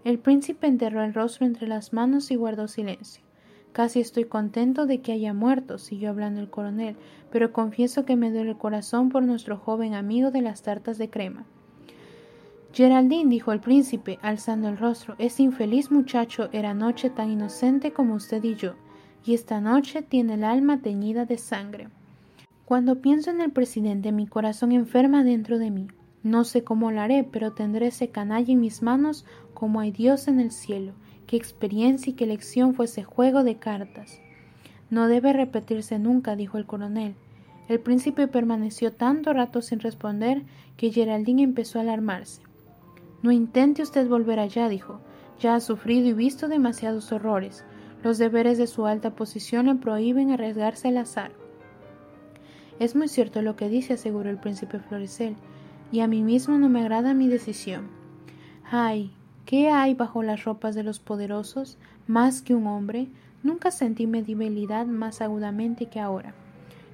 [0.02, 3.22] El príncipe enterró el rostro entre las manos y guardó silencio.
[3.72, 6.96] Casi estoy contento de que haya muerto, siguió hablando el coronel,
[7.30, 11.10] pero confieso que me duele el corazón por nuestro joven amigo de las tartas de
[11.10, 11.46] crema.
[12.72, 18.14] Geraldine, dijo el príncipe, alzando el rostro, ese infeliz muchacho era noche tan inocente como
[18.14, 18.74] usted y yo
[19.24, 21.88] y esta noche tiene el alma teñida de sangre.
[22.64, 25.88] Cuando pienso en el presidente, mi corazón enferma dentro de mí.
[26.22, 30.28] No sé cómo lo haré, pero tendré ese canalla en mis manos como hay Dios
[30.28, 30.92] en el cielo.
[31.26, 34.20] Qué experiencia y qué lección fue ese juego de cartas.
[34.90, 37.14] No debe repetirse nunca, dijo el coronel.
[37.68, 40.42] El príncipe permaneció tanto rato sin responder
[40.76, 42.42] que Geraldine empezó a alarmarse.
[43.22, 45.00] No intente usted volver allá, dijo.
[45.40, 47.64] Ya ha sufrido y visto demasiados horrores.
[48.02, 51.30] Los deberes de su alta posición le prohíben arriesgarse al azar.
[52.78, 55.36] Es muy cierto lo que dice, aseguró el príncipe Florecel,
[55.92, 57.88] y a mí mismo no me agrada mi decisión.
[58.70, 59.12] Ay,
[59.44, 61.78] ¿qué hay bajo las ropas de los poderosos?
[62.06, 63.08] Más que un hombre,
[63.42, 66.34] nunca sentí mi debilidad más agudamente que ahora.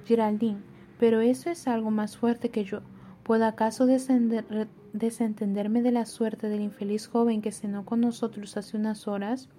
[0.05, 0.59] Geraldine,
[0.99, 2.81] pero eso es algo más fuerte que yo.
[3.23, 9.07] ¿Puedo acaso desentenderme de la suerte del infeliz joven que cenó con nosotros hace unas
[9.07, 9.49] horas?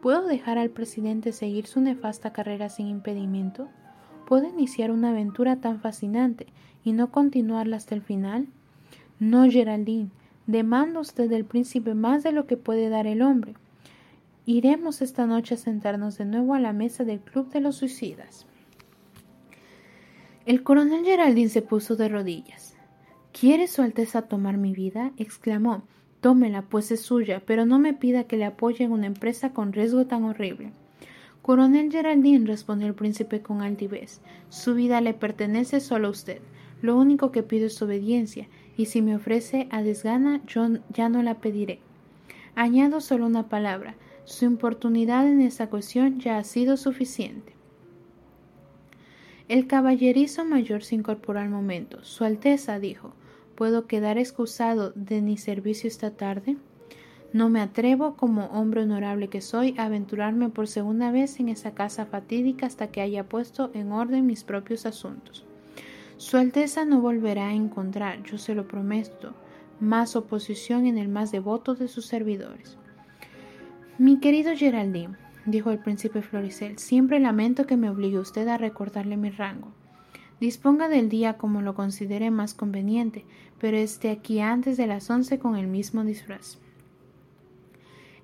[0.00, 3.68] ¿Puedo dejar al presidente seguir su nefasta carrera sin impedimento?
[4.26, 6.46] ¿Puedo iniciar una aventura tan fascinante
[6.84, 8.48] y no continuarla hasta el final?
[9.18, 10.10] No, Geraldine,
[10.46, 13.54] demanda usted del príncipe más de lo que puede dar el hombre.
[14.44, 18.46] Iremos esta noche a sentarnos de nuevo a la mesa del Club de los Suicidas.
[20.44, 22.76] El coronel Geraldine se puso de rodillas.
[23.32, 25.12] ¿Quiere Su Alteza tomar mi vida?
[25.16, 25.82] exclamó.
[26.26, 29.72] Tómela, pues es suya, pero no me pida que le apoye en una empresa con
[29.72, 30.72] riesgo tan horrible.
[31.40, 36.40] Coronel Geraldine, respondió el príncipe con altivez, su vida le pertenece solo a usted.
[36.82, 41.22] Lo único que pido es obediencia, y si me ofrece a desgana, yo ya no
[41.22, 41.78] la pediré.
[42.56, 43.94] Añado solo una palabra.
[44.24, 47.52] Su importunidad en esta cuestión ya ha sido suficiente.
[49.46, 52.02] El caballerizo mayor se incorporó al momento.
[52.02, 53.12] Su Alteza dijo
[53.56, 56.58] ¿Puedo quedar excusado de mi servicio esta tarde?
[57.32, 61.72] No me atrevo, como hombre honorable que soy, a aventurarme por segunda vez en esa
[61.72, 65.46] casa fatídica hasta que haya puesto en orden mis propios asuntos.
[66.18, 69.34] Su Alteza no volverá a encontrar, yo se lo prometo,
[69.80, 72.76] más oposición en el más devoto de sus servidores.
[73.96, 75.16] Mi querido Geraldine,
[75.46, 79.72] dijo el príncipe Floricel, siempre lamento que me obligue usted a recordarle mi rango.
[80.40, 83.24] Disponga del día como lo considere más conveniente,
[83.58, 86.58] pero esté aquí antes de las once con el mismo disfraz.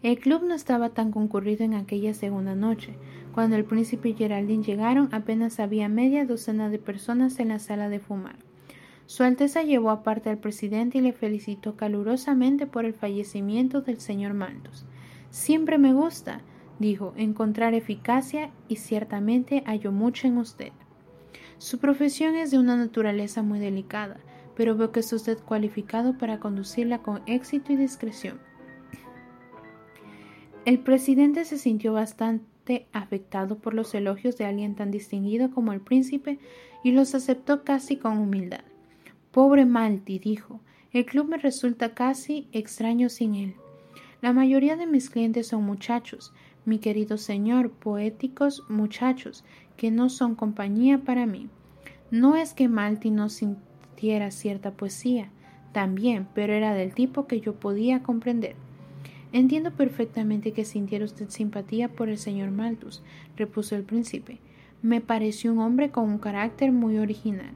[0.03, 2.95] El club no estaba tan concurrido en aquella segunda noche.
[3.35, 7.89] Cuando el príncipe y Geraldine llegaron, apenas había media docena de personas en la sala
[7.89, 8.37] de fumar.
[9.07, 14.35] Su Alteza llevó aparte al presidente y le felicitó calurosamente por el fallecimiento del señor
[14.35, 14.85] Maltos.
[15.31, 16.41] Siempre me gusta,
[16.79, 20.73] dijo, encontrar eficacia y ciertamente hallo mucho en usted.
[21.63, 24.17] Su profesión es de una naturaleza muy delicada,
[24.57, 28.41] pero veo que es usted cualificado para conducirla con éxito y discreción.
[30.65, 35.81] El presidente se sintió bastante afectado por los elogios de alguien tan distinguido como el
[35.81, 36.41] príncipe
[36.83, 38.65] y los aceptó casi con humildad.
[39.31, 40.59] Pobre Malti, dijo,
[40.93, 43.55] el club me resulta casi extraño sin él.
[44.21, 46.33] La mayoría de mis clientes son muchachos,
[46.65, 49.45] mi querido señor, poéticos muchachos,
[49.77, 51.49] que no son compañía para mí.
[52.11, 55.31] No es que Malti no sintiera cierta poesía,
[55.73, 58.55] también, pero era del tipo que yo podía comprender.
[59.33, 63.03] Entiendo perfectamente que sintiera usted simpatía por el señor Malthus,
[63.37, 64.39] repuso el príncipe.
[64.83, 67.55] Me pareció un hombre con un carácter muy original.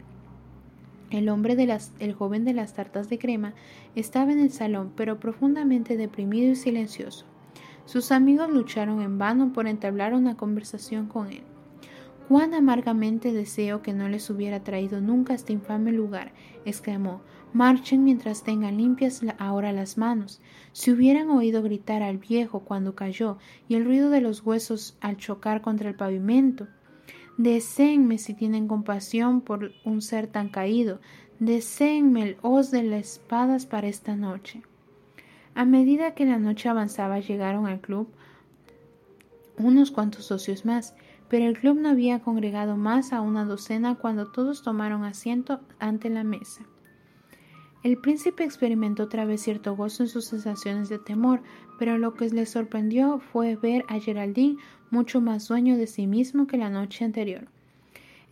[1.10, 3.52] El hombre de las, el joven de las tartas de crema
[3.94, 7.26] estaba en el salón, pero profundamente deprimido y silencioso.
[7.84, 11.42] Sus amigos lucharon en vano por entablar una conversación con él.
[12.28, 16.32] Cuán amargamente deseo que no les hubiera traído nunca a este infame lugar,
[16.64, 17.20] exclamó.
[17.52, 20.40] Marchen mientras tengan limpias ahora las manos.
[20.72, 25.16] Si hubieran oído gritar al viejo cuando cayó y el ruido de los huesos al
[25.16, 26.66] chocar contra el pavimento.
[27.38, 31.00] Deseenme si tienen compasión por un ser tan caído.
[31.38, 34.62] Deseenme el hoz de las espadas para esta noche.
[35.54, 38.08] A medida que la noche avanzaba llegaron al club
[39.58, 40.94] unos cuantos socios más,
[41.28, 46.10] pero el club no había congregado más a una docena cuando todos tomaron asiento ante
[46.10, 46.66] la mesa.
[47.82, 51.42] El príncipe experimentó otra vez cierto gozo en sus sensaciones de temor,
[51.78, 54.56] pero lo que le sorprendió fue ver a Geraldine
[54.90, 57.46] mucho más dueño de sí mismo que la noche anterior.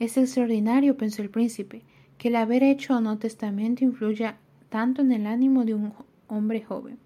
[0.00, 1.83] Es extraordinario, pensó el príncipe,
[2.18, 4.38] que el haber hecho o no testamento influya
[4.70, 5.92] tanto en el ánimo de un
[6.26, 6.98] hombre joven.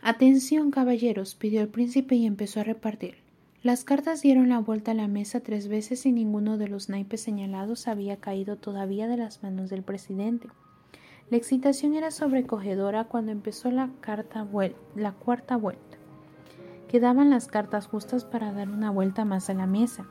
[0.00, 3.27] Atención, caballeros, pidió el príncipe y empezó a repartir.
[3.62, 7.20] Las cartas dieron la vuelta a la mesa tres veces y ninguno de los naipes
[7.20, 10.48] señalados había caído todavía de las manos del presidente.
[11.28, 13.90] La excitación era sobrecogedora cuando empezó la,
[14.94, 15.98] la cuarta vuelta.
[16.88, 20.06] Quedaban las cartas justas para dar una vuelta más a la mesa.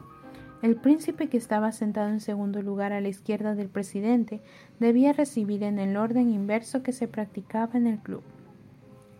[0.61, 4.41] El príncipe que estaba sentado en segundo lugar a la izquierda del presidente
[4.79, 8.23] debía recibir en el orden inverso que se practicaba en el club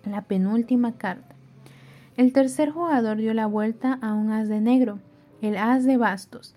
[0.07, 1.26] la penúltima carta.
[2.17, 4.97] El tercer jugador dio la vuelta a un as de negro,
[5.43, 6.55] el as de bastos.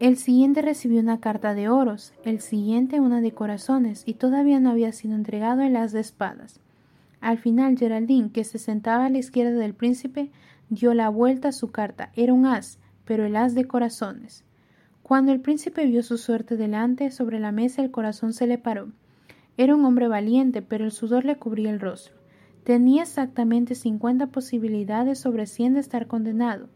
[0.00, 4.70] El siguiente recibió una carta de oros, el siguiente una de corazones, y todavía no
[4.70, 6.58] había sido entregado el as de espadas.
[7.20, 10.32] Al final, Geraldine, que se sentaba a la izquierda del príncipe,
[10.70, 12.10] dio la vuelta a su carta.
[12.16, 14.42] Era un as, pero el as de corazones.
[15.04, 18.88] Cuando el príncipe vio su suerte delante, sobre la mesa el corazón se le paró.
[19.56, 22.19] Era un hombre valiente, pero el sudor le cubría el rostro.
[22.70, 26.68] Tenía exactamente cincuenta posibilidades sobre cien de estar condenado.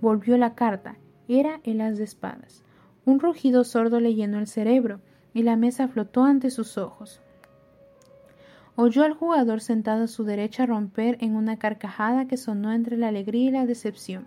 [0.00, 0.96] Volvió la carta.
[1.28, 2.64] Era el as de espadas.
[3.04, 4.98] Un rugido sordo le llenó el cerebro,
[5.34, 7.20] y la mesa flotó ante sus ojos.
[8.74, 13.06] Oyó al jugador sentado a su derecha romper en una carcajada que sonó entre la
[13.06, 14.26] alegría y la decepción.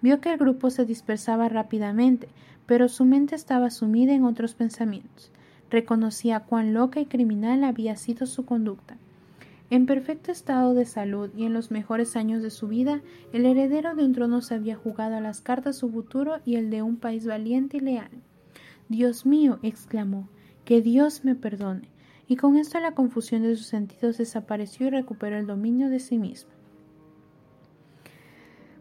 [0.00, 2.30] Vio que el grupo se dispersaba rápidamente,
[2.64, 5.30] pero su mente estaba sumida en otros pensamientos.
[5.70, 8.96] Reconocía cuán loca y criminal había sido su conducta.
[9.70, 13.02] En perfecto estado de salud y en los mejores años de su vida,
[13.34, 16.70] el heredero de un trono se había jugado a las cartas su futuro y el
[16.70, 18.10] de un país valiente y leal.
[18.88, 20.28] Dios mío, exclamó,
[20.64, 21.90] que Dios me perdone.
[22.26, 26.18] Y con esto la confusión de sus sentidos desapareció y recuperó el dominio de sí
[26.18, 26.50] mismo.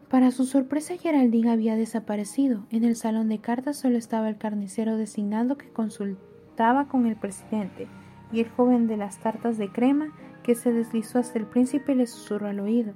[0.10, 2.66] Para su sorpresa, Geraldine había desaparecido.
[2.70, 7.88] En el salón de cartas solo estaba el carnicero designado que consultaba con el presidente
[8.32, 10.14] y el joven de las tartas de crema
[10.48, 12.94] que se deslizó hasta el príncipe y le susurró al oído.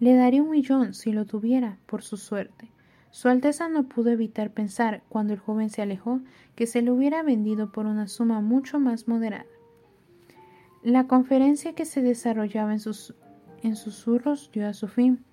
[0.00, 2.72] Le daría un millón si lo tuviera, por su suerte.
[3.12, 6.20] Su Alteza no pudo evitar pensar, cuando el joven se alejó,
[6.56, 9.46] que se le hubiera vendido por una suma mucho más moderada.
[10.82, 13.14] La conferencia que se desarrollaba en, sus,
[13.62, 15.24] en susurros dio a su fin.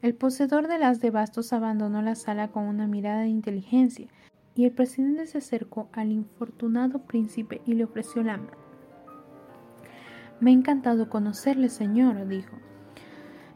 [0.00, 4.08] El poseedor de las de bastos abandonó la sala con una mirada de inteligencia,
[4.54, 8.65] y el presidente se acercó al infortunado príncipe y le ofreció la mano.
[10.38, 12.56] Me ha encantado conocerle, señor, dijo,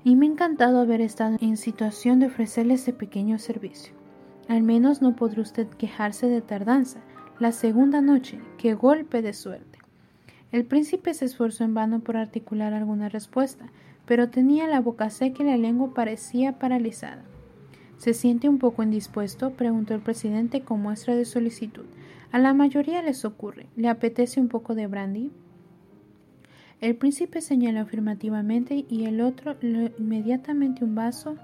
[0.02, 3.94] y me ha encantado haber estado en situación de ofrecerle ese pequeño servicio.
[4.48, 7.00] Al menos no podrá usted quejarse de tardanza.
[7.38, 9.78] La segunda noche, qué golpe de suerte.
[10.52, 13.66] El príncipe se esforzó en vano por articular alguna respuesta,
[14.06, 17.22] pero tenía la boca seca y la lengua parecía paralizada.
[17.98, 19.50] ¿Se siente un poco indispuesto?
[19.50, 21.84] preguntó el presidente con muestra de solicitud.
[22.32, 23.66] A la mayoría les ocurre.
[23.76, 25.30] ¿Le apetece un poco de brandy?
[26.80, 31.36] El príncipe señaló afirmativamente y el otro inmediatamente un vaso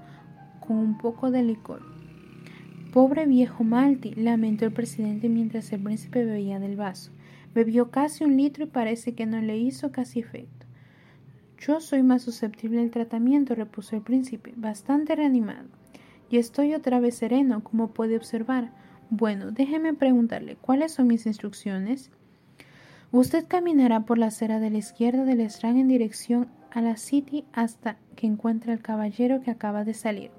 [0.66, 1.82] con un poco de licor.
[2.90, 7.12] Pobre viejo Malti, lamentó el presidente mientras el príncipe bebía del vaso.
[7.54, 10.66] Bebió casi un litro y parece que no le hizo casi efecto.
[11.58, 15.68] Yo soy más susceptible al tratamiento, repuso el príncipe, bastante reanimado.
[16.30, 18.72] Y estoy otra vez sereno, como puede observar.
[19.10, 22.10] Bueno, déjeme preguntarle, ¿cuáles son mis instrucciones?
[23.12, 27.44] Usted caminará por la acera de la izquierda del Strand en dirección a la City
[27.52, 30.30] hasta que encuentre al caballero que acaba de salir.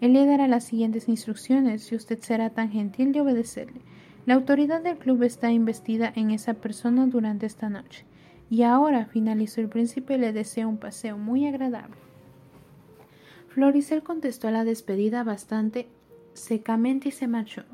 [0.00, 3.80] Él le dará las siguientes instrucciones y usted será tan gentil de obedecerle.
[4.24, 8.04] La autoridad del club está investida en esa persona durante esta noche.
[8.50, 11.96] Y ahora, finalizó el príncipe, le deseo un paseo muy agradable.
[13.48, 15.88] Floricel contestó a la despedida bastante
[16.34, 17.64] secamente y se marchó.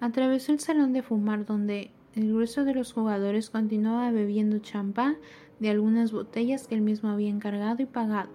[0.00, 5.16] Atravesó el salón de fumar donde el grueso de los jugadores continuaba bebiendo champán
[5.60, 8.30] de algunas botellas que él mismo había encargado y pagado,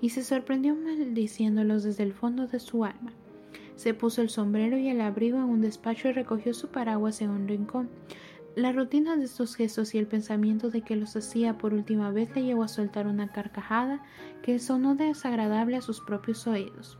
[0.00, 3.12] y se sorprendió maldiciéndolos desde el fondo de su alma.
[3.74, 7.30] Se puso el sombrero y el abrigo en un despacho y recogió su paraguas en
[7.30, 7.88] un rincón.
[8.56, 12.34] La rutina de estos gestos y el pensamiento de que los hacía por última vez
[12.34, 14.02] le llevó a soltar una carcajada
[14.42, 16.98] que sonó desagradable a sus propios oídos.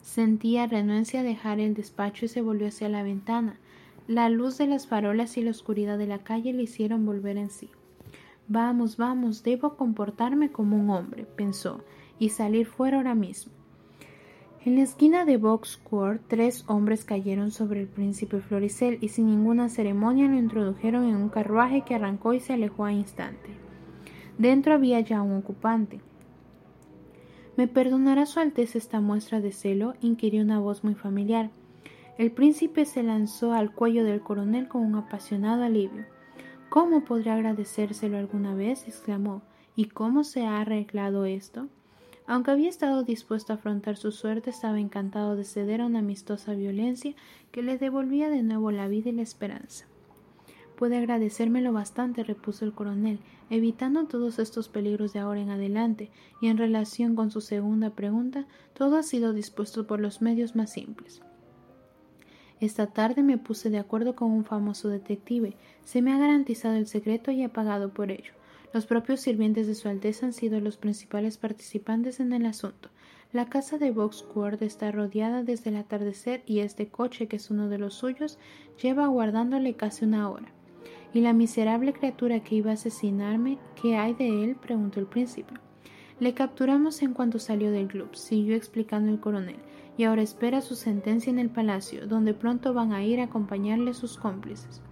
[0.00, 3.60] Sentía renuencia a dejar el despacho y se volvió hacia la ventana.
[4.08, 7.50] La luz de las farolas y la oscuridad de la calle le hicieron volver en
[7.50, 7.70] sí.
[8.46, 11.82] Vamos, vamos, debo comportarme como un hombre, pensó,
[12.20, 13.52] y salir fuera ahora mismo.
[14.64, 19.26] En la esquina de Box Court, tres hombres cayeron sobre el príncipe Floricel y sin
[19.26, 23.50] ninguna ceremonia lo introdujeron en un carruaje que arrancó y se alejó a instante.
[24.38, 26.00] Dentro había ya un ocupante.
[27.56, 29.94] ¿Me perdonará Su Alteza esta muestra de celo?
[30.00, 31.50] inquirió una voz muy familiar.
[32.18, 36.06] El príncipe se lanzó al cuello del coronel con un apasionado alivio.
[36.70, 38.88] ¿Cómo podré agradecérselo alguna vez?
[38.88, 39.42] exclamó.
[39.74, 41.68] ¿Y cómo se ha arreglado esto?
[42.26, 46.54] Aunque había estado dispuesto a afrontar su suerte, estaba encantado de ceder a una amistosa
[46.54, 47.14] violencia
[47.52, 49.84] que le devolvía de nuevo la vida y la esperanza.
[50.76, 56.10] Puede agradecérmelo bastante, repuso el coronel, evitando todos estos peligros de ahora en adelante,
[56.40, 60.72] y en relación con su segunda pregunta, todo ha sido dispuesto por los medios más
[60.72, 61.22] simples.
[62.58, 65.54] Esta tarde me puse de acuerdo con un famoso detective.
[65.84, 68.32] Se me ha garantizado el secreto y he pagado por ello.
[68.72, 72.88] Los propios sirvientes de Su Alteza han sido los principales participantes en el asunto.
[73.32, 77.68] La casa de Boxcourt está rodeada desde el atardecer y este coche, que es uno
[77.68, 78.38] de los suyos,
[78.82, 80.48] lleva aguardándole casi una hora.
[81.12, 83.58] ¿Y la miserable criatura que iba a asesinarme?
[83.80, 84.56] ¿Qué hay de él?
[84.56, 85.52] preguntó el príncipe.
[86.20, 89.56] Le capturamos en cuanto salió del club, siguió explicando el coronel
[89.96, 93.94] y ahora espera su sentencia en el palacio, donde pronto van a ir a acompañarle
[93.94, 94.82] sus cómplices.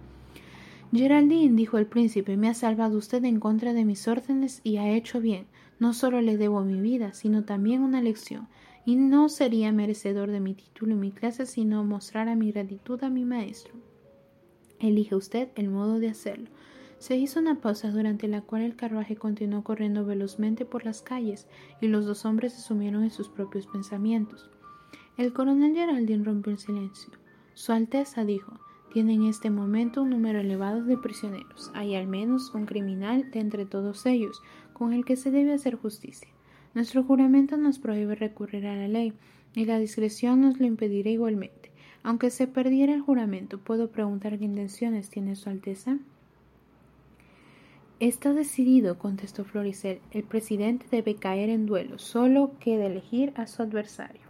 [0.91, 4.89] Geraldine, dijo el príncipe, me ha salvado usted en contra de mis órdenes y ha
[4.89, 5.45] hecho bien.
[5.77, 8.47] No solo le debo mi vida, sino también una lección,
[8.85, 13.03] y no sería merecedor de mi título y mi clase si no mostrara mi gratitud
[13.03, 13.73] a mi maestro.
[14.79, 16.49] Elige usted el modo de hacerlo.
[16.97, 21.47] Se hizo una pausa durante la cual el carruaje continuó corriendo velozmente por las calles
[21.81, 24.49] y los dos hombres se sumieron en sus propios pensamientos.
[25.17, 27.09] El coronel Geraldine rompió el silencio.
[27.53, 28.59] Su Alteza dijo,
[28.91, 31.71] tiene en este momento un número elevado de prisioneros.
[31.73, 34.41] Hay al menos un criminal de entre todos ellos
[34.73, 36.27] con el que se debe hacer justicia.
[36.73, 39.13] Nuestro juramento nos prohíbe recurrir a la ley
[39.53, 41.71] y la discreción nos lo impedirá igualmente.
[42.03, 45.97] Aunque se perdiera el juramento, ¿puedo preguntar qué intenciones tiene Su Alteza?
[48.01, 50.01] Está decidido, contestó Floricel.
[50.11, 51.99] El presidente debe caer en duelo.
[51.99, 54.24] Solo queda elegir a su adversario.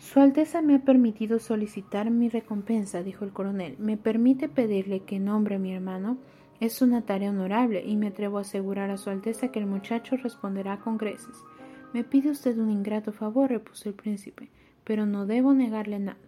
[0.00, 3.76] Su Alteza me ha permitido solicitar mi recompensa, dijo el coronel.
[3.78, 6.16] ¿Me permite pedirle que nombre a mi hermano?
[6.58, 10.16] Es una tarea honorable y me atrevo a asegurar a Su Alteza que el muchacho
[10.16, 11.44] responderá con creces.
[11.92, 14.48] Me pide usted un ingrato favor, repuso el príncipe,
[14.84, 16.18] pero no debo negarle nada.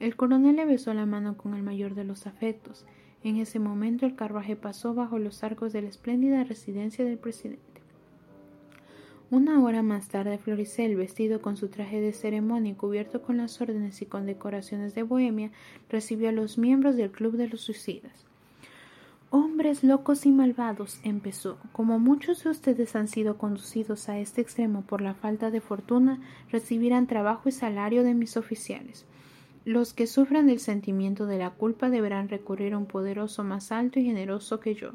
[0.00, 2.86] El coronel le besó la mano con el mayor de los afectos.
[3.22, 7.73] En ese momento el carruaje pasó bajo los arcos de la espléndida residencia del presidente.
[9.30, 13.58] Una hora más tarde, Floricel, vestido con su traje de ceremonia y cubierto con las
[13.60, 15.50] órdenes y condecoraciones de Bohemia,
[15.88, 18.26] recibió a los miembros del Club de los Suicidas.
[19.30, 21.58] Hombres locos y malvados, empezó.
[21.72, 26.20] Como muchos de ustedes han sido conducidos a este extremo por la falta de fortuna,
[26.52, 29.06] recibirán trabajo y salario de mis oficiales.
[29.64, 33.98] Los que sufran del sentimiento de la culpa deberán recurrir a un poderoso más alto
[33.98, 34.92] y generoso que yo.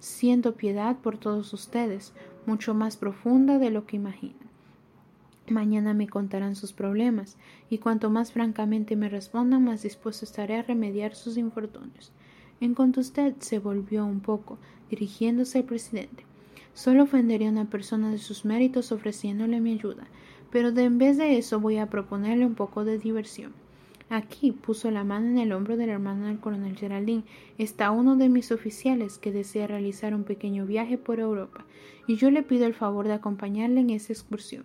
[0.00, 2.12] Siento piedad por todos ustedes,
[2.46, 4.46] mucho más profunda de lo que imaginan.
[5.48, 7.36] Mañana me contarán sus problemas,
[7.70, 12.10] y cuanto más francamente me respondan, más dispuesto estaré a remediar sus infortunios.
[12.60, 14.58] En cuanto usted se volvió un poco,
[14.90, 16.24] dirigiéndose al presidente.
[16.74, 20.08] Solo ofendería a una persona de sus méritos ofreciéndole mi ayuda,
[20.50, 23.52] pero de en vez de eso voy a proponerle un poco de diversión.
[24.08, 27.24] Aquí puso la mano en el hombro del hermano del coronel Geraldine.
[27.58, 31.64] Está uno de mis oficiales que desea realizar un pequeño viaje por Europa,
[32.06, 34.64] y yo le pido el favor de acompañarle en esa excursión.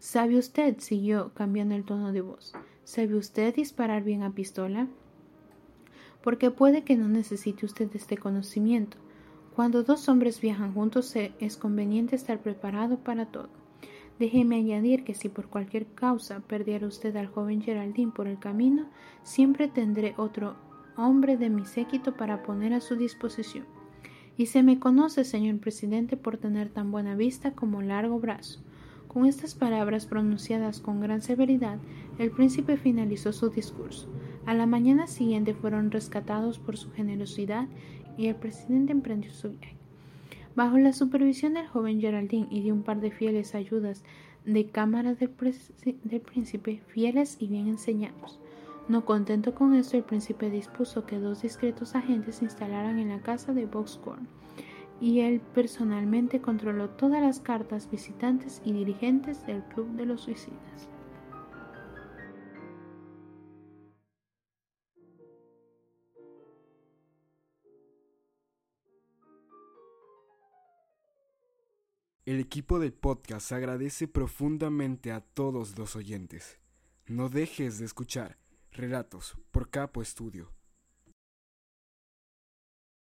[0.00, 0.80] ¿Sabe usted?
[0.80, 2.52] siguió cambiando el tono de voz.
[2.82, 4.88] ¿Sabe usted disparar bien a pistola?
[6.22, 8.96] Porque puede que no necesite usted este conocimiento.
[9.54, 13.63] Cuando dos hombres viajan juntos es conveniente estar preparado para todo.
[14.18, 18.86] Déjeme añadir que si por cualquier causa perdiera usted al joven Geraldine por el camino,
[19.24, 20.54] siempre tendré otro
[20.96, 23.64] hombre de mi séquito para poner a su disposición.
[24.36, 28.60] Y se me conoce, señor presidente, por tener tan buena vista como largo brazo.
[29.08, 31.78] Con estas palabras pronunciadas con gran severidad,
[32.18, 34.08] el príncipe finalizó su discurso.
[34.46, 37.68] A la mañana siguiente fueron rescatados por su generosidad
[38.16, 39.83] y el presidente emprendió su viaje.
[40.56, 44.04] Bajo la supervisión del joven Geraldine y de un par de fieles ayudas
[44.44, 45.30] de cámara del,
[46.04, 48.38] del, príncipe, fieles y bien enseñados.
[48.88, 53.20] No contento con esto, el príncipe dispuso que dos discretos agentes se instalaran en la
[53.20, 54.28] casa de Boxcorn,
[55.00, 60.88] y él personalmente controló todas las cartas, visitantes y dirigentes del Club de los Suicidas.
[72.26, 76.58] El equipo del podcast agradece profundamente a todos los oyentes.
[77.06, 78.38] No dejes de escuchar
[78.72, 80.50] Relatos por Capo Estudio.